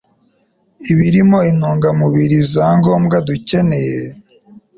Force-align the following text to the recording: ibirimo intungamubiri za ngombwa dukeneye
ibirimo 0.91 1.37
intungamubiri 1.51 2.37
za 2.53 2.67
ngombwa 2.77 3.17
dukeneye 3.27 3.99